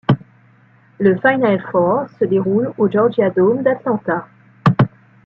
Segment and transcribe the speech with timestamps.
[0.97, 4.27] Le Final Four se déroule au Georgia Dome d'Atlanta.